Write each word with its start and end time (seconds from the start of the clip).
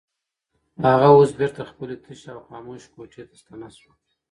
هغه 0.93 1.07
اوس 1.15 1.31
بېرته 1.39 1.61
خپلې 1.71 1.95
تشې 2.03 2.29
او 2.35 2.39
خاموشې 2.47 2.87
کوټې 2.95 3.23
ته 3.29 3.35
ستنه 3.41 3.69
شوه. 3.77 3.93